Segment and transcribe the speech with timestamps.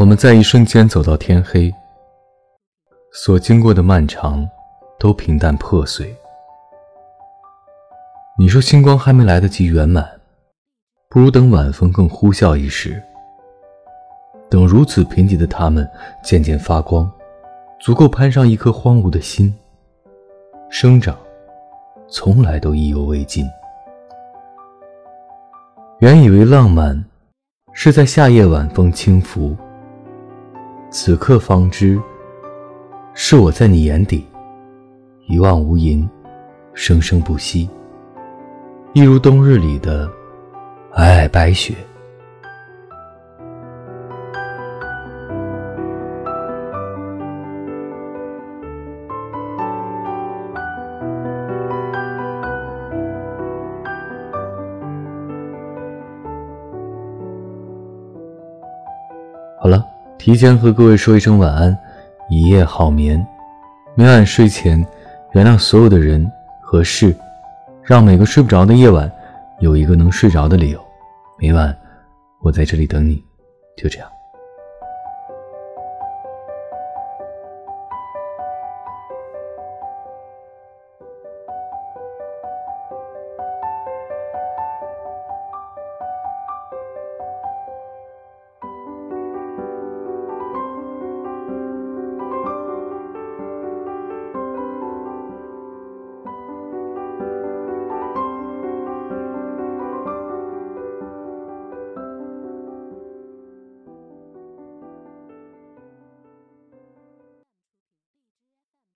[0.00, 1.70] 我们在一瞬间走到天黑，
[3.12, 4.48] 所经过的漫长，
[4.98, 6.16] 都平淡破碎。
[8.38, 10.08] 你说星光还没来得及圆满，
[11.10, 12.98] 不如等晚风更呼啸一时。
[14.48, 15.86] 等如此贫瘠的他们
[16.24, 17.06] 渐渐发光，
[17.78, 19.54] 足够攀上一颗荒芜的心。
[20.70, 21.14] 生长，
[22.08, 23.44] 从来都意犹未尽。
[25.98, 27.04] 原以为浪漫，
[27.74, 29.54] 是在夏夜晚风轻拂。
[30.92, 32.00] 此刻方知，
[33.14, 34.26] 是我在你眼底，
[35.28, 36.06] 一望无垠，
[36.74, 37.70] 生生不息，
[38.92, 40.10] 一如冬日里的
[40.92, 41.74] 皑皑白雪。
[59.56, 59.86] 好了。
[60.20, 61.74] 提前和各位说一声晚安，
[62.28, 63.26] 一夜好眠。
[63.94, 64.86] 每晚睡前，
[65.32, 67.16] 原谅所有的人和事，
[67.82, 69.10] 让每个睡不着的夜晚
[69.60, 70.78] 有一个能睡着的理由。
[71.38, 71.74] 每晚，
[72.42, 73.24] 我在这里等你。
[73.78, 74.06] 就这样。